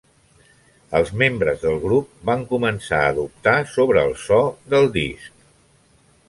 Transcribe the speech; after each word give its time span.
Els 0.99 1.11
membres 1.21 1.59
del 1.65 1.77
grup 1.83 2.09
van 2.29 2.41
començar 2.53 3.03
a 3.05 3.13
dubtar 3.19 3.55
sobre 3.75 4.07
el 4.11 4.17
so 4.25 4.41
del 4.77 4.91
disc. 4.99 5.39